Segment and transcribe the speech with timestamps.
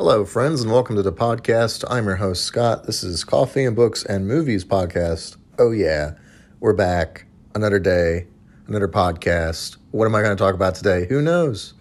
[0.00, 1.84] Hello, friends, and welcome to the podcast.
[1.90, 2.84] I'm your host, Scott.
[2.84, 5.36] This is Coffee and Books and Movies podcast.
[5.58, 6.12] Oh, yeah,
[6.60, 7.26] we're back.
[7.56, 8.28] Another day,
[8.68, 9.76] another podcast.
[9.90, 11.06] What am I going to talk about today?
[11.08, 11.74] Who knows?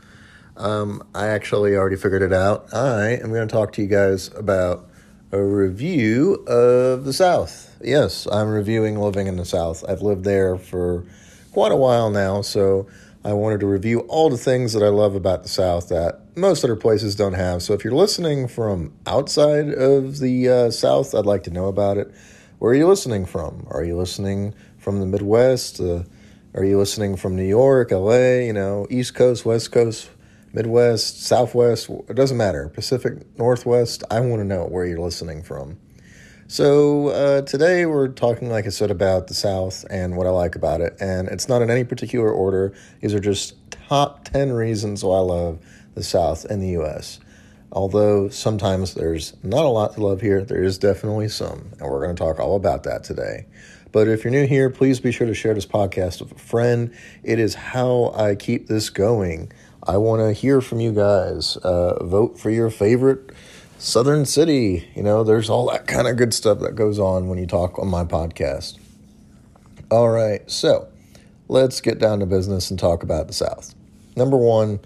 [0.55, 2.73] Um, I actually already figured it out.
[2.73, 4.89] I am going to talk to you guys about
[5.31, 7.77] a review of the South.
[7.83, 9.85] Yes, I'm reviewing living in the South.
[9.87, 11.05] I've lived there for
[11.51, 12.87] quite a while now, so
[13.27, 16.63] I wanted to review all the things that I love about the South that most
[16.63, 17.61] other places don't have.
[17.61, 21.97] So if you're listening from outside of the uh, South, I'd like to know about
[21.97, 22.09] it.
[22.59, 23.67] Where are you listening from?
[23.69, 25.81] Are you listening from the Midwest?
[25.81, 26.03] Uh,
[26.53, 30.09] are you listening from New York, LA, you know, East Coast, West Coast,
[30.53, 31.89] Midwest, Southwest?
[31.89, 32.69] It doesn't matter.
[32.69, 34.05] Pacific Northwest.
[34.09, 35.77] I want to know where you're listening from.
[36.49, 40.55] So uh, today we're talking, like I said, about the South and what I like
[40.55, 40.95] about it.
[41.01, 42.73] And it's not in any particular order.
[43.01, 45.59] These are just top 10 reasons why I love
[45.95, 47.19] the South and the U.S.
[47.73, 51.73] Although sometimes there's not a lot to love here, there is definitely some.
[51.81, 53.45] And we're going to talk all about that today.
[53.91, 56.95] But if you're new here, please be sure to share this podcast with a friend.
[57.23, 59.51] It is how I keep this going.
[59.83, 61.57] I want to hear from you guys.
[61.57, 63.31] Uh, vote for your favorite
[63.77, 64.87] Southern City.
[64.95, 67.77] You know, there's all that kind of good stuff that goes on when you talk
[67.77, 68.79] on my podcast.
[69.91, 70.87] All right, so
[71.47, 73.75] let's get down to business and talk about the South.
[74.15, 74.79] Number one,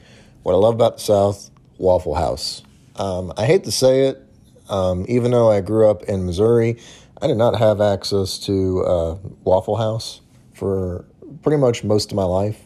[0.44, 2.64] what I love about the South, Waffle House.
[2.98, 4.22] Um, I hate to say it,
[4.70, 6.78] um, even though I grew up in Missouri,
[7.22, 10.22] I did not have access to uh, Waffle House
[10.53, 11.05] for
[11.42, 12.59] pretty much most of my life.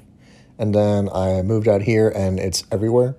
[0.58, 3.16] And then I moved out here and it's everywhere.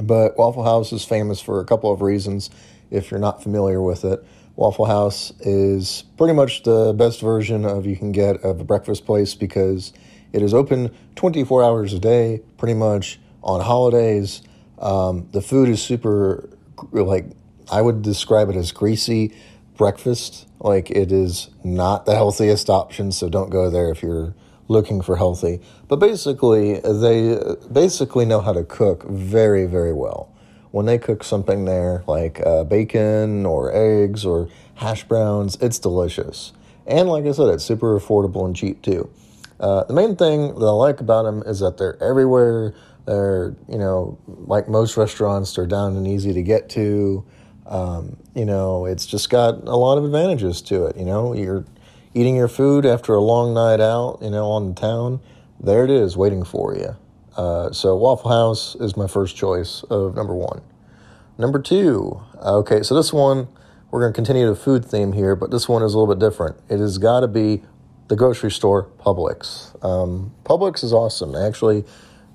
[0.00, 2.50] But Waffle House is famous for a couple of reasons
[2.90, 4.24] if you're not familiar with it.
[4.56, 9.06] Waffle House is pretty much the best version of you can get of a breakfast
[9.06, 9.92] place because
[10.32, 14.42] it is open 24 hours a day, pretty much on holidays.
[14.78, 16.48] Um, the food is super,
[16.92, 17.26] like,
[17.70, 19.34] I would describe it as greasy
[19.76, 20.46] breakfast.
[20.60, 24.34] Like, it is not the healthiest option, so don't go there if you're
[24.68, 25.60] looking for healthy.
[25.88, 27.38] But basically, they
[27.70, 30.32] basically know how to cook very, very well.
[30.70, 36.52] When they cook something there, like uh, bacon or eggs or hash browns, it's delicious.
[36.86, 39.10] And like I said, it's super affordable and cheap too.
[39.60, 42.74] Uh, the main thing that I like about them is that they're everywhere.
[43.06, 47.24] They're, you know, like most restaurants, they're down and easy to get to.
[47.66, 50.96] Um, you know, it's just got a lot of advantages to it.
[50.96, 51.64] You know, you're
[52.14, 55.20] eating your food after a long night out, you know, on the town,
[55.60, 56.96] there it is waiting for you.
[57.36, 60.60] Uh, so Waffle House is my first choice of number one.
[61.38, 63.48] Number two, okay, so this one,
[63.90, 66.20] we're going to continue the food theme here, but this one is a little bit
[66.20, 66.56] different.
[66.68, 67.62] It has got to be
[68.08, 69.82] the grocery store, Publix.
[69.84, 71.34] Um, Publix is awesome.
[71.34, 71.84] I actually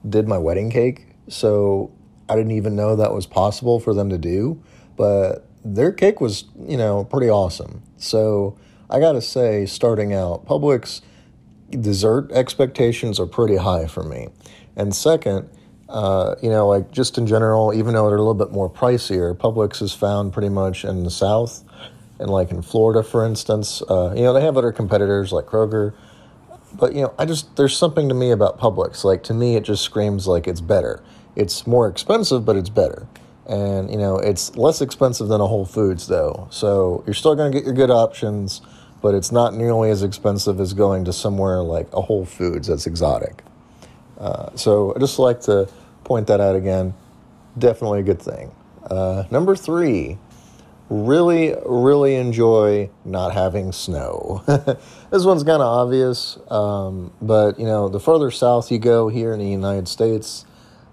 [0.07, 1.91] did my wedding cake, so
[2.27, 4.61] I didn't even know that was possible for them to do,
[4.95, 7.83] but their cake was, you know, pretty awesome.
[7.97, 8.57] So
[8.89, 11.01] I gotta say, starting out, Publix
[11.69, 14.29] dessert expectations are pretty high for me.
[14.77, 15.49] And second,
[15.89, 19.35] uh, you know, like just in general, even though they're a little bit more pricier,
[19.35, 21.63] Publix is found pretty much in the South
[22.19, 23.81] and like in Florida, for instance.
[23.89, 25.93] Uh, you know, they have other competitors like Kroger,
[26.73, 29.03] but you know, I just there's something to me about Publix.
[29.03, 31.03] Like to me, it just screams like it's better.
[31.35, 33.07] It's more expensive, but it's better.
[33.45, 37.51] And you know, it's less expensive than a Whole Foods though, so you're still going
[37.51, 38.61] to get your good options
[39.01, 42.87] but it's not nearly as expensive as going to somewhere like a Whole Foods that's
[42.87, 43.43] exotic.
[44.17, 45.69] Uh, so I just like to
[46.03, 46.93] point that out again.
[47.57, 48.51] Definitely a good thing.
[48.89, 50.17] Uh, number three,
[50.89, 54.43] really, really enjoy not having snow.
[54.47, 59.33] this one's kind of obvious, um, but you know, the further south you go here
[59.33, 60.45] in the United States,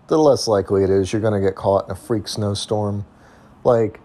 [0.08, 3.06] the less likely it is you're going to get caught in a freak snowstorm.
[3.62, 4.00] Like,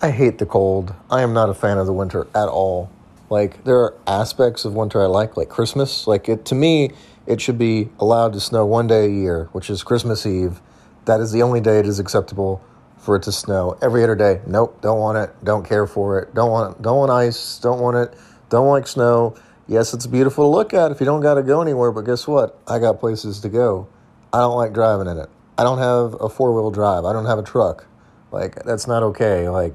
[0.00, 0.94] I hate the cold.
[1.10, 2.90] I am not a fan of the winter at all.
[3.32, 6.06] Like there are aspects of winter I like, like Christmas.
[6.06, 6.90] Like it to me,
[7.26, 10.60] it should be allowed to snow one day a year, which is Christmas Eve.
[11.06, 12.62] That is the only day it is acceptable
[12.98, 13.78] for it to snow.
[13.80, 16.98] Every other day, nope, don't want it, don't care for it, don't want it, don't
[16.98, 18.14] want ice, don't want it,
[18.50, 19.34] don't like snow.
[19.66, 22.28] Yes, it's beautiful to look at if you don't got to go anywhere, but guess
[22.28, 22.60] what?
[22.68, 23.88] I got places to go.
[24.30, 25.30] I don't like driving in it.
[25.56, 27.06] I don't have a four wheel drive.
[27.06, 27.86] I don't have a truck.
[28.30, 29.48] Like that's not okay.
[29.48, 29.74] Like,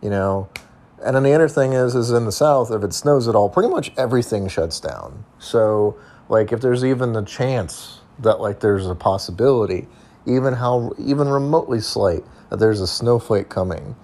[0.00, 0.48] you know,
[1.04, 3.48] and then the other thing is, is in the South, if it snows at all,
[3.48, 5.24] pretty much everything shuts down.
[5.38, 5.96] So,
[6.28, 9.86] like, if there's even the chance that, like, there's a possibility,
[10.26, 13.94] even how, even remotely slight, that there's a snowflake coming,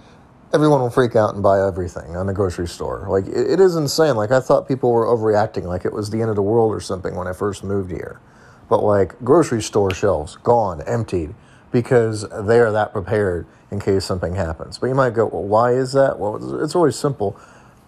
[0.53, 3.07] everyone will freak out and buy everything on the grocery store.
[3.09, 4.17] Like, it, it is insane.
[4.17, 6.81] Like, I thought people were overreacting, like it was the end of the world or
[6.81, 8.21] something when I first moved here.
[8.69, 11.35] But, like, grocery store shelves, gone, emptied.
[11.73, 14.79] Because they are that prepared in case something happens.
[14.79, 16.19] But you might go, well, why is that?
[16.19, 17.39] Well, it's always simple.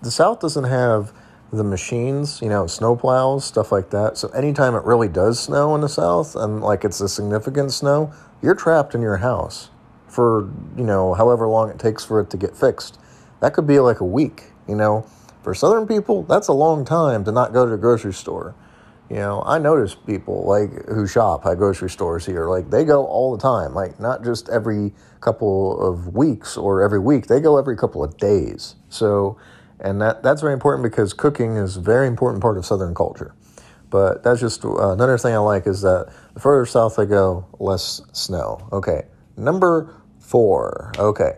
[0.03, 1.13] The South doesn't have
[1.53, 4.17] the machines, you know, snow plows, stuff like that.
[4.17, 8.13] So anytime it really does snow in the South and like it's a significant snow,
[8.41, 9.71] you're trapped in your house
[10.09, 12.99] for, you know, however long it takes for it to get fixed.
[13.41, 15.07] That could be like a week, you know.
[15.43, 18.55] For Southern people, that's a long time to not go to the grocery store.
[19.13, 23.05] You know, I notice people like who shop at grocery stores here, like they go
[23.05, 27.59] all the time, like not just every couple of weeks or every week, they go
[27.59, 28.75] every couple of days.
[28.89, 29.37] So,
[29.81, 33.35] and that that's very important because cooking is a very important part of Southern culture.
[33.91, 37.45] But that's just uh, another thing I like is that the further south I go,
[37.61, 38.67] less snow.
[38.73, 39.03] Okay,
[39.37, 40.91] number four.
[40.99, 41.37] Okay,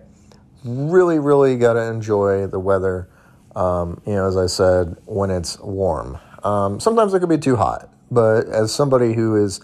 [0.63, 3.09] really, really got to enjoy the weather.
[3.57, 6.21] Um, you know, as I said, when it's warm.
[6.45, 9.61] Um, sometimes it could be too hot, but as somebody who is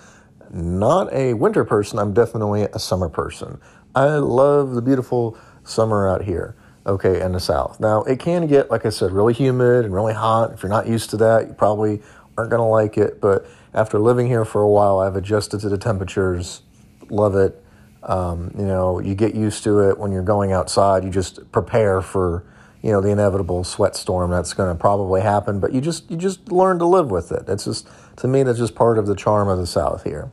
[0.50, 3.60] not a winter person, I'm definitely a summer person.
[3.94, 6.56] I love the beautiful summer out here,
[6.86, 7.78] okay, in the south.
[7.80, 10.52] Now, it can get, like I said, really humid and really hot.
[10.52, 12.00] If you're not used to that, you probably
[12.36, 15.68] aren't going to like it, but after living here for a while, I've adjusted to
[15.68, 16.62] the temperatures,
[17.08, 17.62] love it.
[18.02, 22.00] Um, you know, you get used to it when you're going outside, you just prepare
[22.00, 22.44] for
[22.82, 26.16] you know the inevitable sweat storm that's going to probably happen but you just you
[26.16, 27.48] just learn to live with it.
[27.48, 30.30] It's just to me that's just part of the charm of the south here.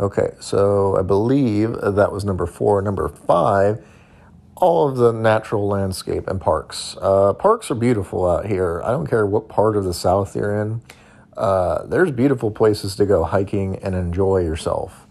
[0.00, 2.82] Okay so i believe that was number four.
[2.82, 3.84] Number five
[4.60, 6.96] all of the natural landscape and parks.
[7.00, 8.82] Uh, parks are beautiful out here.
[8.84, 10.80] I don't care what part of the south you're in.
[11.36, 15.06] Uh, there's beautiful places to go hiking and enjoy yourself.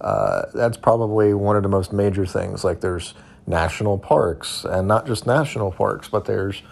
[0.00, 2.64] Uh, that's probably one of the most major things.
[2.64, 3.14] Like there's
[3.50, 6.62] national parks, and not just national parks, but there's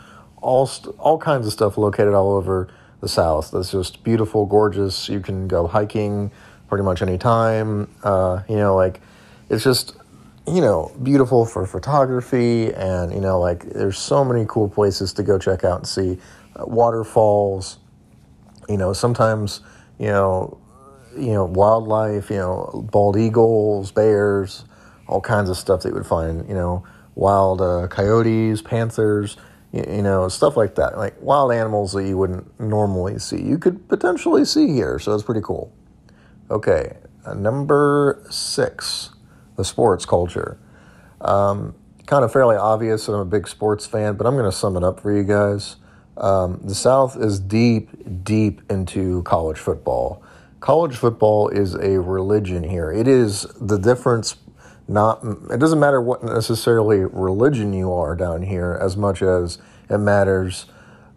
[0.41, 2.69] all all kinds of stuff located all over
[3.01, 3.51] the South.
[3.51, 5.09] That's just beautiful, gorgeous.
[5.09, 6.31] You can go hiking
[6.69, 7.95] pretty much any time.
[8.03, 9.01] Uh, you know, like
[9.51, 9.97] it's just
[10.47, 15.23] you know beautiful for photography, and you know, like there's so many cool places to
[15.23, 16.19] go check out and see
[16.57, 17.79] uh, waterfalls.
[18.69, 19.61] You know, sometimes
[19.99, 20.59] you know
[21.17, 22.31] you know wildlife.
[22.31, 24.65] You know, bald eagles, bears
[25.09, 26.85] all kinds of stuff that you would find, you know,
[27.15, 29.37] wild uh, coyotes, panthers,
[29.73, 30.97] you, you, know, stuff like that.
[30.97, 33.43] Like wild animals that you wouldn't normally see.
[33.43, 35.73] You could potentially see here, so it's pretty cool.
[36.51, 39.11] Okay, uh, number six,
[39.57, 40.59] the sports culture.
[41.21, 41.75] Um,
[42.07, 44.77] kind of fairly obvious that I'm a big sports fan, but I'm going to sum
[44.77, 45.77] it up for you guys.
[46.17, 47.91] Um, the South is deep,
[48.25, 50.23] deep into college football.
[50.61, 52.91] College football is a religion here.
[52.91, 54.37] It is the difference
[54.89, 59.59] not it doesn't matter what necessarily religion you are down here as much as
[59.89, 60.67] it matters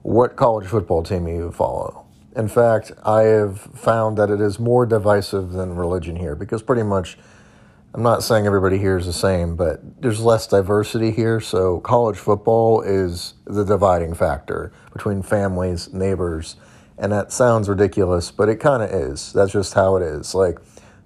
[0.02, 2.06] what college football team you follow.
[2.36, 6.84] In fact, I have found that it is more divisive than religion here because pretty
[6.84, 7.18] much
[7.94, 11.42] I'm not saying everybody here is the same, but there's less diversity here.
[11.42, 16.56] So college football is the dividing factor between families, neighbors,
[16.98, 19.34] and that sounds ridiculous, but it kind of is.
[19.34, 20.34] That's just how it is.
[20.34, 20.62] Like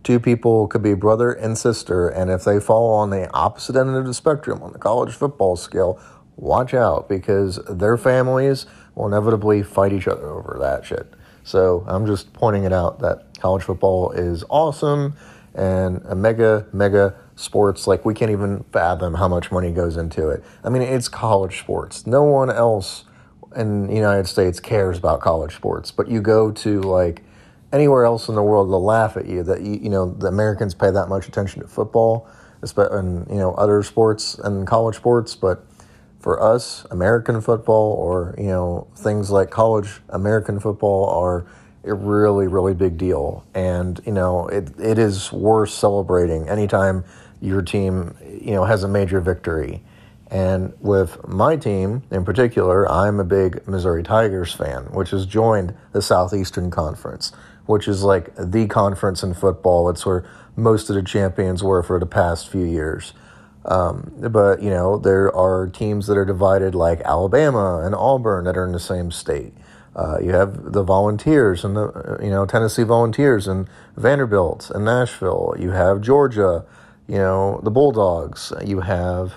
[0.06, 3.90] two people could be brother and sister, and if they fall on the opposite end
[3.90, 6.00] of the spectrum on the college football scale,
[6.38, 11.12] watch out because their families will inevitably fight each other over that shit.
[11.44, 15.16] So I'm just pointing it out that college football is awesome
[15.56, 17.88] and a mega, mega sports.
[17.88, 20.44] Like we can't even fathom how much money goes into it.
[20.64, 22.06] I mean, it's college sports.
[22.06, 23.06] No one else
[23.56, 27.24] in the United States cares about college sports, but you go to like
[27.76, 30.74] anywhere else in the world they'll laugh at you that you, you know the Americans
[30.74, 32.28] pay that much attention to football
[32.78, 35.64] and you know other sports and college sports but
[36.26, 41.46] for us American football or you know things like college American football are
[41.84, 43.46] a really really big deal.
[43.54, 47.04] And you know it, it is worth celebrating anytime
[47.42, 49.84] your team you know has a major victory.
[50.32, 55.76] And with my team in particular, I'm a big Missouri Tigers fan, which has joined
[55.92, 57.32] the Southeastern Conference
[57.66, 59.90] which is like the conference in football.
[59.90, 63.14] It's where most of the champions were for the past few years.
[63.66, 68.56] Um, but you know there are teams that are divided like Alabama and Auburn that
[68.56, 69.54] are in the same state.
[69.96, 75.56] Uh, you have the Volunteers and the you know Tennessee Volunteers and Vanderbilt and Nashville.
[75.58, 76.64] You have Georgia,
[77.08, 78.54] you know the Bulldogs.
[78.64, 79.36] You have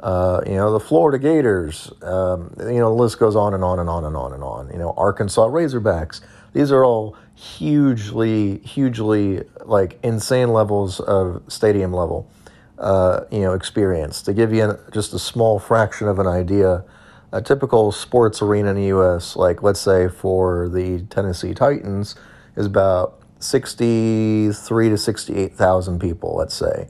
[0.00, 1.90] uh, you know the Florida Gators.
[2.02, 4.70] Um, you know the list goes on and on and on and on and on.
[4.70, 6.20] You know Arkansas Razorbacks.
[6.52, 12.30] These are all hugely, hugely like insane levels of stadium level,
[12.78, 14.22] uh, you know, experience.
[14.22, 16.84] To give you an, just a small fraction of an idea,
[17.32, 22.14] a typical sports arena in the U.S., like let's say for the Tennessee Titans,
[22.56, 26.36] is about sixty-three to sixty-eight thousand people.
[26.36, 26.88] Let's say.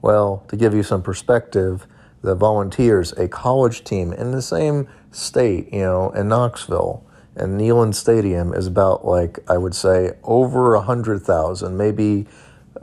[0.00, 1.86] Well, to give you some perspective,
[2.22, 7.04] the Volunteers, a college team in the same state, you know, in Knoxville,
[7.36, 12.26] and Neyland Stadium is about like I would say over a hundred thousand, maybe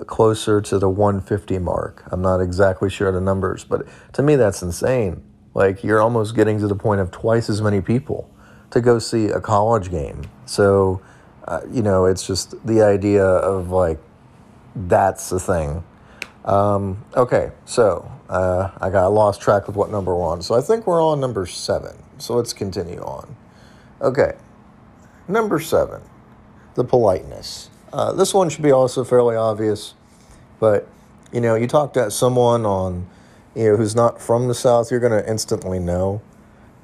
[0.07, 2.03] closer to the 150 mark.
[2.11, 5.23] I'm not exactly sure the numbers, but to me that's insane.
[5.53, 8.29] Like you're almost getting to the point of twice as many people
[8.71, 10.21] to go see a college game.
[10.45, 11.01] So,
[11.47, 13.99] uh, you know, it's just the idea of like
[14.75, 15.83] that's the thing.
[16.45, 20.41] Um, okay, so uh, I got lost track of what number we're on.
[20.41, 21.95] So I think we're on number seven.
[22.17, 23.35] So let's continue on.
[24.01, 24.33] Okay,
[25.27, 26.01] number seven,
[26.75, 27.69] the politeness.
[27.91, 29.93] Uh, this one should be also fairly obvious,
[30.59, 30.87] but
[31.33, 33.07] you know, you talk to someone on,
[33.55, 36.21] you know, who's not from the South, you're going to instantly know.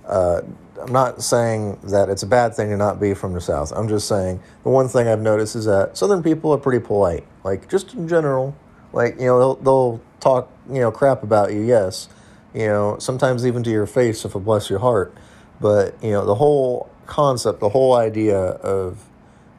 [0.05, 0.41] Uh,
[0.81, 3.71] I'm not saying that it's a bad thing to not be from the South.
[3.71, 7.25] I'm just saying the one thing I've noticed is that Southern people are pretty polite,
[7.43, 8.55] like just in general.
[8.91, 12.09] Like you know, they'll, they'll talk you know crap about you, yes,
[12.53, 15.15] you know, sometimes even to your face if it bless your heart.
[15.61, 19.03] But you know, the whole concept, the whole idea of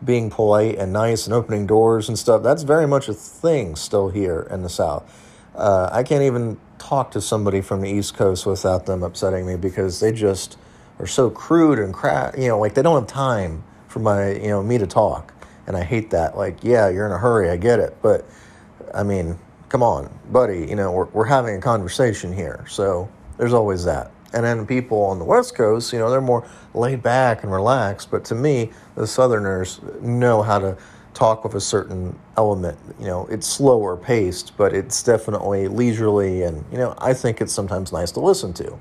[0.04, 4.08] being polite and nice and opening doors and stuff, that's very much a thing still
[4.08, 5.04] here in the South.
[5.54, 9.56] Uh, I can't even talk to somebody from the East Coast without them upsetting me
[9.56, 10.58] because they just
[10.98, 12.36] are so crude and crap.
[12.36, 15.32] You know, like they don't have time for my, you know, me to talk,
[15.66, 16.36] and I hate that.
[16.36, 18.26] Like, yeah, you're in a hurry, I get it, but
[18.94, 19.38] I mean,
[19.68, 20.66] come on, buddy.
[20.66, 24.10] You know, we're we're having a conversation here, so there's always that.
[24.36, 28.10] And then people on the West Coast, you know, they're more laid back and relaxed.
[28.10, 30.76] But to me, the Southerners know how to
[31.14, 32.78] talk with a certain element.
[33.00, 36.42] You know, it's slower paced, but it's definitely leisurely.
[36.42, 38.78] And, you know, I think it's sometimes nice to listen to.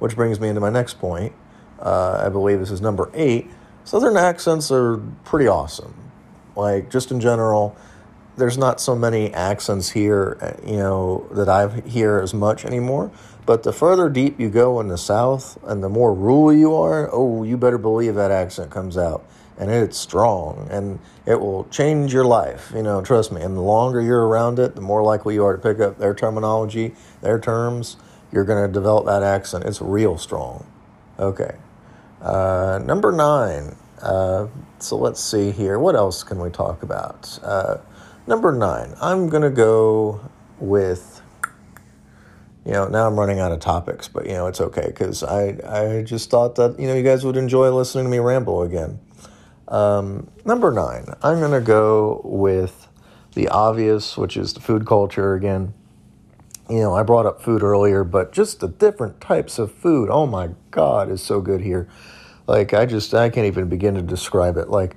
[0.00, 1.32] Which brings me into my next point.
[1.78, 3.48] Uh, I believe this is number eight.
[3.84, 5.94] Southern accents are pretty awesome.
[6.56, 7.76] Like, just in general,
[8.36, 13.10] there's not so many accents here, uh, you know, that I hear as much anymore.
[13.46, 17.08] But the further deep you go in the South and the more rural you are,
[17.12, 19.24] oh, you better believe that accent comes out.
[19.58, 22.72] And it's strong and it will change your life.
[22.74, 23.40] You know, trust me.
[23.40, 26.12] And the longer you're around it, the more likely you are to pick up their
[26.12, 27.96] terminology, their terms.
[28.32, 29.64] You're going to develop that accent.
[29.64, 30.66] It's real strong.
[31.18, 31.54] Okay.
[32.20, 33.76] Uh, number nine.
[34.02, 35.78] Uh, so let's see here.
[35.78, 37.38] What else can we talk about?
[37.42, 37.78] Uh,
[38.26, 38.94] number nine.
[39.00, 40.20] I'm going to go
[40.58, 41.16] with
[42.66, 45.56] you know, now I'm running out of topics, but you know, it's okay because I,
[45.64, 48.98] I just thought that, you know, you guys would enjoy listening to me ramble again.
[49.68, 52.88] Um, number nine, I'm going to go with
[53.34, 55.74] the obvious, which is the food culture again.
[56.68, 60.26] You know, I brought up food earlier, but just the different types of food, oh
[60.26, 61.88] my God, is so good here.
[62.48, 64.70] Like, I just, I can't even begin to describe it.
[64.70, 64.96] Like,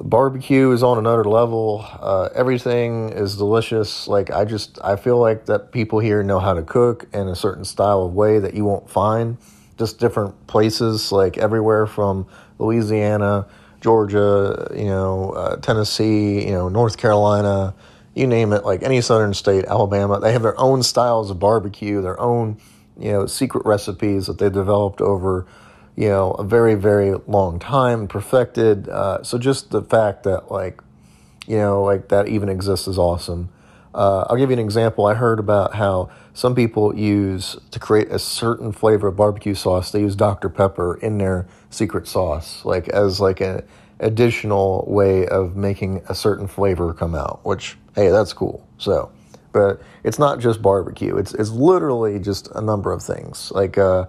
[0.00, 1.86] barbecue is on another level.
[2.00, 4.08] Uh, everything is delicious.
[4.08, 7.36] Like I just I feel like that people here know how to cook in a
[7.36, 9.36] certain style of way that you won't find
[9.78, 12.26] just different places like everywhere from
[12.58, 13.46] Louisiana,
[13.80, 17.74] Georgia, you know, uh, Tennessee, you know, North Carolina,
[18.14, 22.02] you name it, like any southern state, Alabama, they have their own styles of barbecue,
[22.02, 22.58] their own,
[22.98, 25.46] you know, secret recipes that they developed over
[26.00, 28.88] you know, a very, very long time, perfected.
[28.88, 30.80] Uh, so just the fact that, like,
[31.46, 33.50] you know, like that even exists is awesome.
[33.94, 35.04] Uh, I'll give you an example.
[35.04, 39.90] I heard about how some people use to create a certain flavor of barbecue sauce.
[39.90, 43.62] They use Dr Pepper in their secret sauce, like as like an
[43.98, 47.40] additional way of making a certain flavor come out.
[47.44, 48.66] Which hey, that's cool.
[48.78, 49.12] So,
[49.52, 51.18] but it's not just barbecue.
[51.18, 53.52] It's it's literally just a number of things.
[53.52, 54.06] Like uh,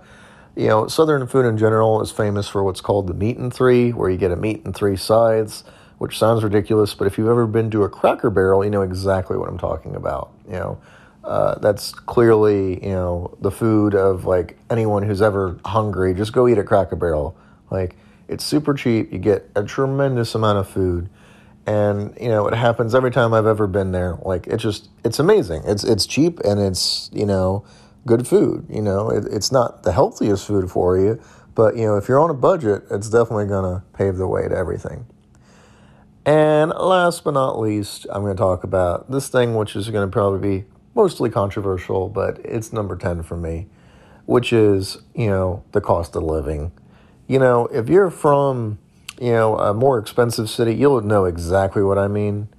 [0.62, 3.92] you know, Southern food in general is famous for what's called the meat and three,
[3.92, 5.64] where you get a meat and three sides,
[5.98, 9.38] which sounds ridiculous, but if you've ever been to a Cracker Barrel, you know exactly
[9.38, 10.32] what I'm talking about.
[10.46, 10.82] You know,
[11.24, 16.14] uh, that's clearly you know the food of like anyone who's ever hungry.
[16.14, 17.36] Just go eat at Cracker Barrel.
[17.72, 17.96] Like
[18.28, 19.12] it's super cheap.
[19.12, 21.10] You get a tremendous amount of food,
[21.66, 24.20] and you know it happens every time I've ever been there.
[24.22, 25.64] Like it's just it's amazing.
[25.66, 27.66] It's it's cheap and it's you know
[28.06, 28.66] good food.
[28.70, 31.22] You know, it, it's not the healthiest food for you,
[31.56, 34.48] but you know, if you're on a budget, it's definitely going to pave the way
[34.48, 35.06] to everything.
[36.26, 40.08] And last but not least, I'm going to talk about this thing, which is going
[40.08, 43.68] to probably be mostly controversial, but it's number 10 for me,
[44.26, 46.72] which is, you know, the cost of living.
[47.28, 48.78] You know, if you're from,
[49.20, 52.50] you know, a more expensive city, you'll know exactly what I mean.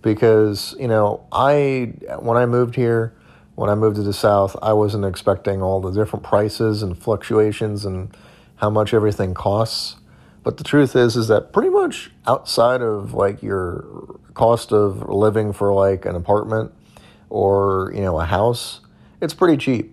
[0.00, 3.17] Because, you know, I, when I moved here,
[3.58, 7.84] when I moved to the South, I wasn't expecting all the different prices and fluctuations
[7.84, 8.16] and
[8.54, 9.96] how much everything costs.
[10.44, 15.52] But the truth is, is that pretty much outside of like your cost of living
[15.52, 16.72] for like an apartment,
[17.30, 18.80] or, you know, a house,
[19.20, 19.92] it's pretty cheap.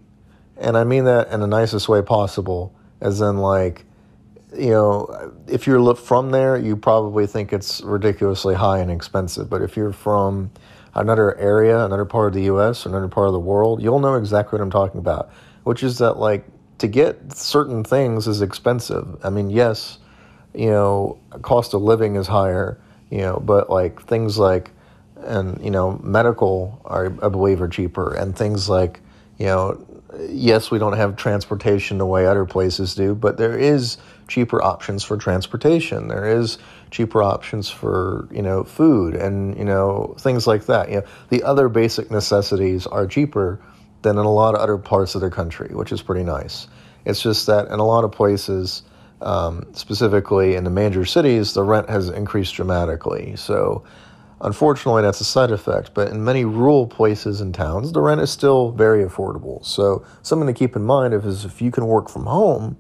[0.58, 3.84] And I mean that in the nicest way possible, as in, like,
[4.56, 9.50] you know, if you're from there, you probably think it's ridiculously high and expensive.
[9.50, 10.52] But if you're from
[10.96, 14.58] another area, another part of the U.S., another part of the world, you'll know exactly
[14.58, 15.30] what I'm talking about.
[15.64, 16.46] Which is that, like,
[16.78, 19.18] to get certain things is expensive.
[19.24, 20.00] I mean, yes,
[20.54, 24.72] you know, cost of living is higher, you know, but like things like,
[25.18, 29.00] and you know, medical are I believe are cheaper, and things like,
[29.38, 29.86] you know,
[30.30, 35.04] yes, we don't have transportation the way other places do, but there is cheaper options
[35.04, 36.08] for transportation.
[36.08, 36.58] There is
[36.92, 40.90] cheaper options for you know food and you know things like that.
[40.90, 43.62] You know, the other basic necessities are cheaper
[44.02, 46.68] than in a lot of other parts of the country, which is pretty nice.
[47.06, 48.84] It's just that in a lot of places,
[49.22, 53.36] um, specifically in the major cities, the rent has increased dramatically.
[53.36, 53.84] So
[54.42, 58.30] Unfortunately, that's a side effect, but in many rural places and towns, the rent is
[58.30, 59.64] still very affordable.
[59.66, 62.76] So, something to keep in mind is if you can work from home,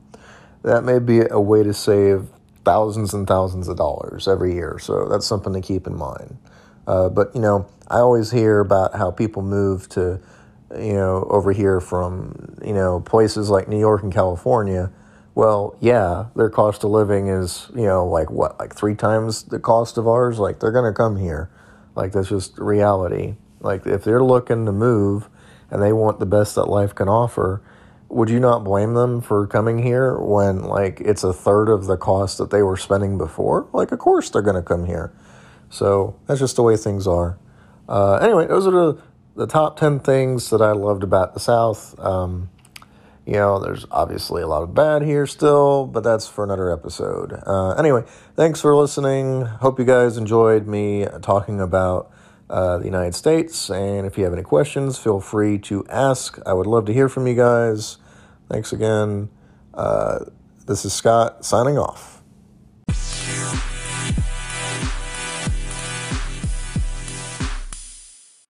[0.66, 2.28] that may be a way to save
[2.64, 4.78] thousands and thousands of dollars every year.
[4.80, 6.38] So, that's something to keep in mind.
[6.88, 10.20] Uh, but, you know, I always hear about how people move to,
[10.78, 14.92] you know, over here from, you know, places like New York and California
[15.36, 19.60] well, yeah, their cost of living is, you know, like what, like three times the
[19.60, 20.40] cost of ours?
[20.40, 21.50] Like they're to come here.
[21.94, 23.36] Like that's just reality.
[23.60, 25.30] Like if they're looking to move
[25.70, 27.62] and they want the best that life can offer,
[28.16, 31.98] would you not blame them for coming here when like it's a third of the
[31.98, 33.68] cost that they were spending before?
[33.74, 35.14] Like, of course they're going to come here.
[35.70, 37.38] So that's just the way things are.
[37.90, 39.02] Uh, anyway, those are the,
[39.36, 42.00] the top 10 things that I loved about the South.
[42.00, 42.50] Um,
[43.26, 47.38] you know, there's obviously a lot of bad here still, but that's for another episode.
[47.46, 48.06] Uh, anyway,
[48.38, 49.42] thanks for listening.
[49.42, 52.14] Hope you guys enjoyed me talking about
[52.50, 53.70] uh, the United States.
[53.70, 56.40] And if you have any questions, feel free to ask.
[56.46, 57.98] I would love to hear from you guys.
[58.50, 59.30] Thanks again.
[59.74, 60.26] Uh,
[60.66, 62.15] this is Scott signing off.